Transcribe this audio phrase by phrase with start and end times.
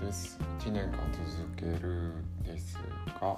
[0.00, 0.38] です。
[0.60, 2.12] 1年間続ける
[2.44, 2.78] です
[3.20, 3.36] が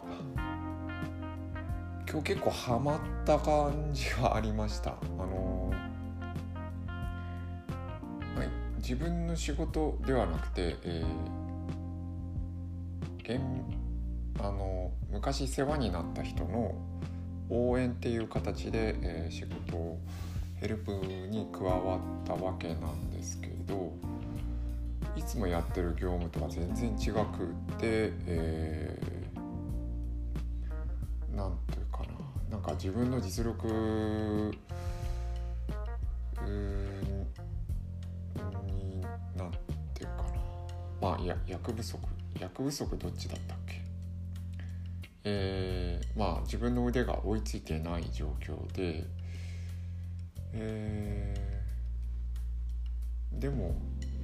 [2.11, 4.91] 今日結構ハマった感じはありました。
[4.91, 5.73] あの
[8.37, 8.49] はい。
[8.79, 13.41] 自分の仕事ではなくて、えー、現
[14.39, 16.75] あの昔世話になった人の
[17.49, 19.99] 応援っていう形で、えー、仕事を
[20.57, 23.93] ヘルプに加わったわけなんですけど
[25.21, 27.21] いつもやってる業務とは全然違く
[27.79, 32.57] て、えー、なんていうかな。
[32.57, 33.73] なんか自分の実力に
[39.37, 39.51] なん
[39.93, 40.23] ていうか
[41.03, 41.09] な。
[41.11, 41.99] まあや役不足。
[42.41, 43.83] 役不足どっちだったっけ。
[45.25, 49.05] えー、まあ自分の腕が追いついてない状況で、
[50.55, 53.77] えー、でも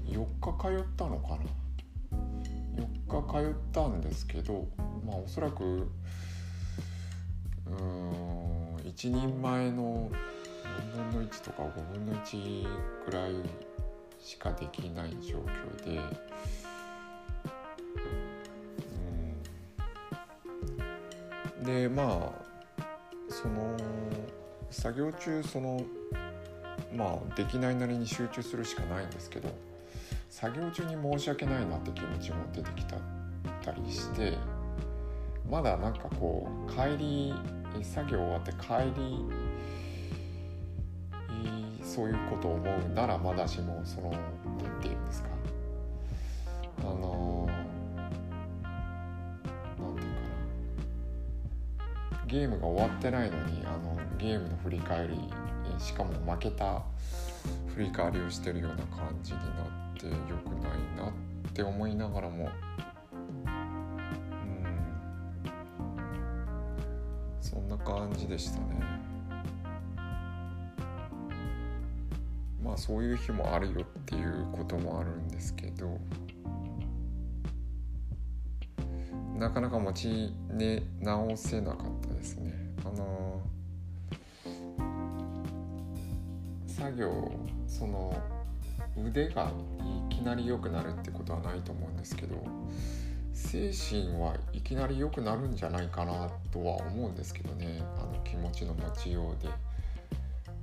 [0.09, 1.45] 4日通ったのかな
[2.77, 4.67] ？4日通ったんですけど
[5.05, 5.67] まあおそらくう
[7.71, 10.11] ん一人前の
[10.95, 12.67] 4分の1とか5分の1
[13.05, 13.33] くらい
[14.21, 15.99] しかできない状況で。
[21.59, 22.33] うんでまあ
[23.29, 23.77] その
[24.71, 25.85] 作業中その
[26.95, 29.49] まあできないなりに集中するしかないんですけど
[30.37, 32.97] 作業中に申し訳ないなって気持ちも出てきた
[33.65, 34.37] たりして
[35.49, 37.35] まだなんかこう帰り
[37.83, 39.25] 作業終わって帰り
[41.83, 44.19] そういうことを思うならまだしもその何
[44.83, 45.29] て言うんですか。
[46.81, 47.49] あの
[49.79, 50.15] 何て言う
[52.11, 52.27] かな。
[52.27, 55.19] ゲームが終わってないのにあのゲームの振り返り
[55.79, 56.83] しかも負けた
[57.75, 59.47] 振り返りをしてるような感じになっ
[59.81, 60.13] てよ
[60.45, 61.13] くないなっ
[61.55, 62.51] て思いながらも。
[63.45, 64.63] うん。
[67.41, 68.67] そんな感じでしたね。
[72.63, 75.99] まあそういう日もあるよっていうこともあるんですけど。
[79.39, 82.53] なかなか持ち、ね、直せなかったですね。
[82.85, 83.43] あの
[86.67, 87.33] 作業
[87.67, 88.15] その
[88.97, 89.51] 腕が
[90.11, 92.37] いきなり良くなるってことはないと思うんですけど
[93.33, 97.83] 精神はいきなり良くなるんじゃないかなとは思うんですけどね。
[97.99, 99.51] あの気持ちの持ちようで、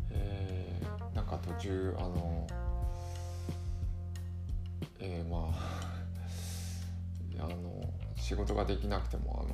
[0.09, 2.47] えー、なんか途中あの
[4.99, 7.83] えー、まああの
[8.15, 9.45] 仕事ができなくても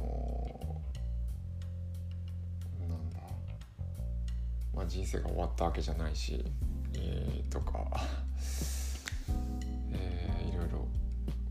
[2.79, 3.19] あのなんだ、
[4.75, 6.45] まあ、人生が終わったわけじゃないし、
[6.93, 7.83] えー、とか、
[9.91, 10.87] えー、いろいろ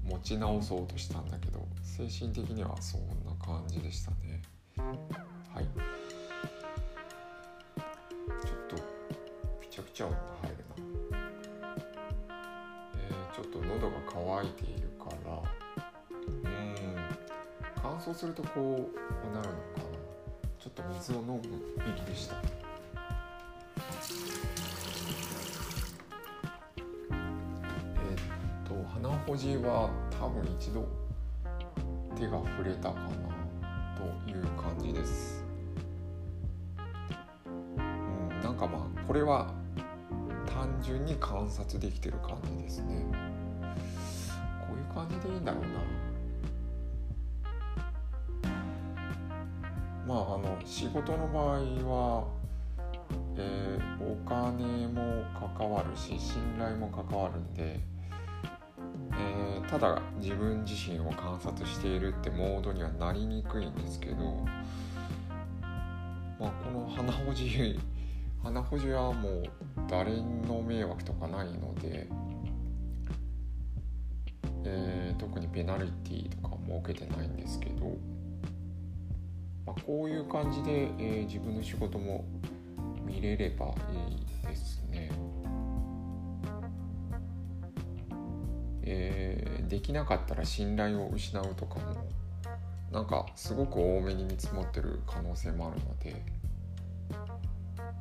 [0.04, 4.43] 持ち直そうとしたんだけど精神的にはそんな感じでしたね。
[4.76, 5.65] はい。
[8.44, 8.77] ちょっと
[9.60, 11.19] ピチャピチャ音が入るな。
[12.97, 15.43] えー、ちょっと喉が渇いているから
[16.27, 16.97] うん。
[17.82, 19.98] 乾燥するとこうなるのかな。
[20.59, 21.41] ちょっと水を飲む
[21.78, 22.37] べきでした。
[29.28, 30.89] ほじは多分一度
[32.16, 33.09] 手が触れたかな
[33.94, 35.44] という感じです。
[37.77, 39.53] うんなんかまあこれは
[40.47, 43.05] 単純に観察できてる感じですね。
[44.66, 45.69] こういう感じでいいんだろうな。
[50.06, 52.27] まあ、あの仕事の場合は、
[53.37, 55.22] えー、お金も
[55.59, 57.78] 関わるし信頼も関わるんで、
[59.69, 64.17] ただ自分自身を観察しているってモードにはなりにくいんですけど、
[66.41, 67.78] まあ、この鼻ほじ
[68.43, 69.43] 鼻ほじはもう
[69.89, 72.09] 誰の迷惑とかないので、
[74.65, 77.97] えー、特にペナルティーとか設けてないんですけど。
[79.69, 82.25] まあ、こういう感じで、えー、自分の仕事も
[83.04, 85.10] 見れればいいですね。
[88.83, 89.38] えー、
[89.68, 92.06] できなかったら信頼を失うとかも
[92.91, 96.24] なんかすごく多めに見積もってる可能性もあるので。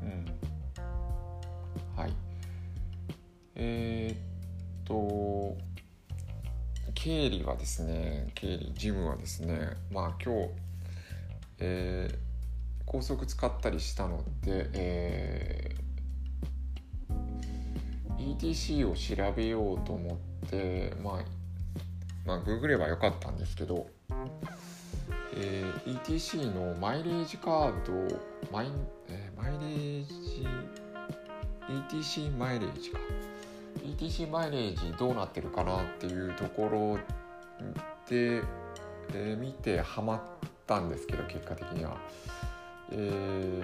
[0.01, 0.25] うん。
[1.95, 2.13] はい。
[3.55, 4.17] えー、っ
[4.85, 5.57] と
[6.93, 10.67] 経理はですね経理事務はですねまあ今日
[11.59, 12.15] えー、
[12.85, 20.15] 高速使ったりしたので、えー、ETC を調べようと思
[20.45, 21.23] って、まあ、
[22.27, 23.87] まあ、ググればよかったんですけど、
[25.33, 27.93] えー、ETC のマイレージカード
[28.51, 28.67] マイ,、
[29.07, 30.45] えー、マイレージ
[31.89, 32.99] ETC マイレージか。
[33.81, 36.97] ETC マイレージどうなってるかなっていうところ
[38.09, 38.41] で、
[39.13, 40.21] えー、見てハマっ
[40.65, 41.97] たんですけど結果的には、
[42.91, 43.61] え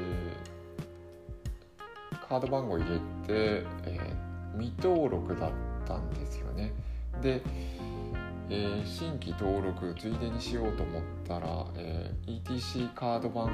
[2.11, 5.51] ー、カード番号入れて、えー、未登録だっ
[5.85, 6.71] たんですよね。
[7.21, 7.41] で、
[8.55, 13.49] えー、新規登録ついでにしようと思ったら、えー、ETC カード番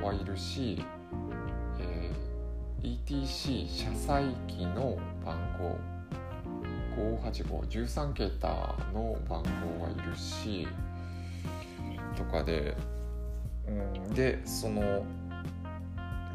[0.00, 0.84] 号はいるし
[2.82, 5.78] ETC 車載機の番号
[7.30, 8.48] 58513桁
[8.92, 9.44] の番
[9.78, 10.66] 号がいるし
[12.16, 12.76] とかで、
[13.68, 13.70] う
[14.10, 15.04] ん、でその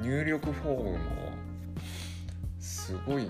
[0.01, 0.97] 入力フォームも
[2.59, 3.25] すごい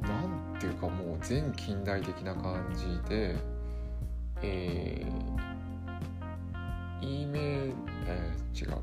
[0.00, 3.36] なんていうかもう全近代的な感じで
[4.42, 7.74] えー、E メール、
[8.06, 8.78] えー、違う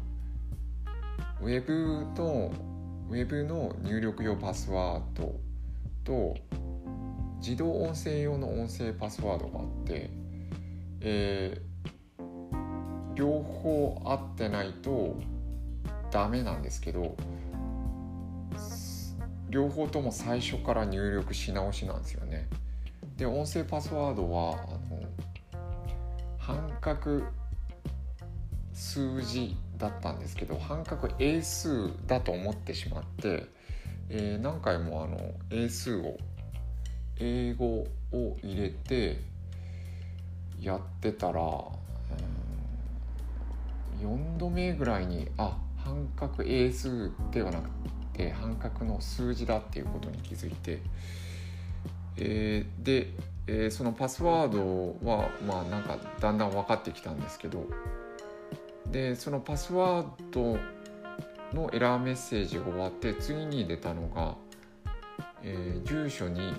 [1.41, 2.51] ウェブの
[3.09, 5.35] ウェブの入力用パスワード
[6.03, 6.35] と
[7.39, 10.09] 自動音声用の音声パスワードがあって、
[11.01, 15.19] えー、両方合ってないと
[16.09, 17.15] ダメなんですけど
[19.49, 22.47] 両方とも最初から入力し直しなんですよね。
[23.17, 24.55] で音声パスワードはあ
[24.89, 25.03] の
[26.83, 27.23] 角
[28.73, 33.45] 数字だったんですけど半角英数だと思ってしまって、
[34.09, 35.17] えー、何回もあの
[35.49, 36.17] 英数を
[37.19, 39.21] 英語を入れて
[40.59, 41.41] やってたら、
[44.01, 47.69] 4度目ぐらいにあ半角英数ではなく
[48.13, 50.81] て半角の数字だっていうことに気づいて、
[52.17, 53.13] えー、で、
[53.47, 57.65] えー、そのパスワードはまあなんかだんだん分かってきたんですけど
[58.91, 60.57] でそのパスワード
[61.53, 64.35] のエラーメッセージが終わって次に出たのが、
[65.43, 66.53] えー、住所に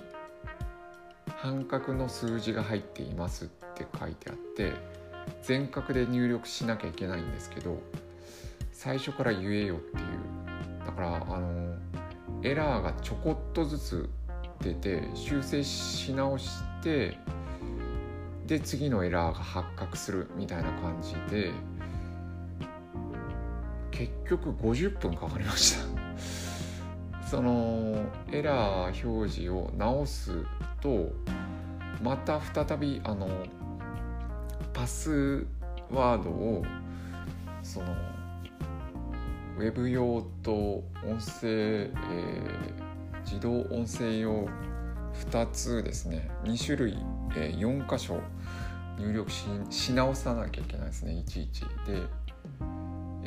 [1.37, 4.73] 半角の数字が入っていますって書いてあって
[5.41, 7.81] 全角で入力しなきゃいけないんですけど
[8.71, 10.45] 最初から言えよっていう。
[10.85, 11.75] だからあの
[12.43, 14.09] エラーがちょこっとずつ
[14.61, 16.47] 出て修正し直し
[16.81, 17.17] て
[18.45, 21.51] で次のエラーが発覚するみたいな感じで
[23.91, 25.85] 結局50分かかりました。
[27.25, 30.45] そのエラー表示を直す
[30.79, 31.11] と
[32.03, 33.27] また再びあの
[34.73, 35.47] パス
[35.89, 36.63] ワードを
[37.63, 37.87] その
[39.57, 42.84] ウェブ用と音声、えー、
[43.25, 44.47] 自動音声用
[45.31, 46.29] 2つですね。
[46.43, 46.97] 2種類、
[47.35, 48.19] えー、4箇所
[48.97, 49.29] 入力
[49.69, 51.13] し直さなきゃいけないですね。
[51.13, 51.61] いちいち。
[51.61, 52.01] で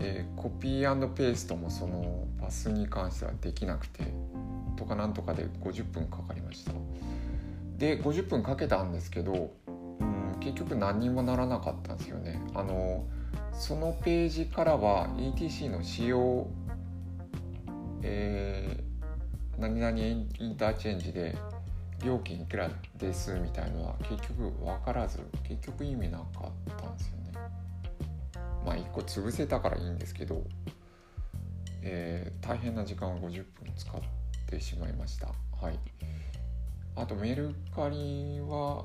[0.00, 4.04] えー、コピーペーストもそのパスに関してはできなくて
[4.76, 6.72] とかなんとかで50分かかりました。
[7.78, 12.40] で50分かけたんですけど、うん、結局何にもならなかったんですよね。
[12.54, 13.06] あの
[13.52, 16.46] そのページからは ETC の使用
[18.02, 18.47] えー、
[19.58, 21.36] 何々インターチェンジで
[22.04, 27.32] 料金いくらですみたいのは結局分からず結局意味なかったんですよね
[28.64, 30.44] まあ1個潰せたからいいんですけど、
[31.82, 33.46] えー、大変な時間を50分
[33.76, 34.00] 使っ
[34.48, 35.28] てしまいました。
[35.60, 35.78] はい、
[36.94, 38.84] あとメルカリは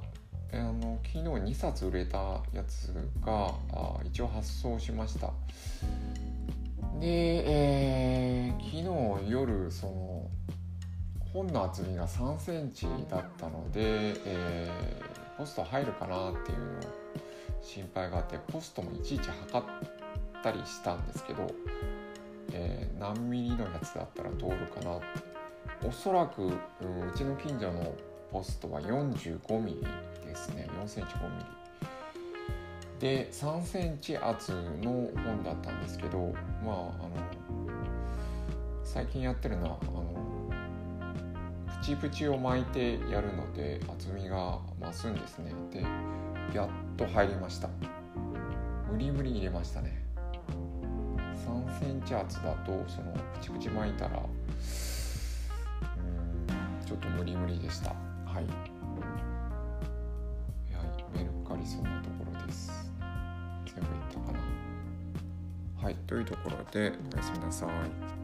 [0.51, 2.17] あの昨日2冊売れた
[2.53, 5.31] やつがあ一応発送しました。
[6.99, 10.29] で、えー、昨日夜その
[11.33, 16.57] 本の厚みが3センチだったので、えー、ポスト入るかなっていう
[17.61, 19.67] 心配があってポストもいちいち測っ
[20.43, 21.51] たりしたんですけど、
[22.51, 25.33] えー、何ミリのやつだったら通るかなって。
[25.85, 26.53] おそらく、うん、う
[27.15, 27.93] ちの近所の
[28.31, 30.67] ポストは45ミリですね。
[30.81, 31.45] 4センチ5ミリ。
[32.99, 36.93] で3センチ厚の本だったんですけどまああの
[38.85, 40.03] 最近やってるのはあの
[41.83, 45.51] プチプチを巻いてやるので厚みが増すんですね。
[45.69, 45.81] で
[46.55, 47.67] やっと入りました。
[48.89, 50.01] 無理無理入れましたね。
[51.45, 54.25] 3センチ厚だとそのプチプチ巻いたらうん
[56.85, 57.89] ちょっと無理無理でした。
[57.89, 58.45] はい。
[61.13, 62.71] メルカリそんなところです。
[63.65, 64.39] 全部いったかな。
[65.83, 65.95] はい。
[66.07, 68.22] というところでおやすみなさい。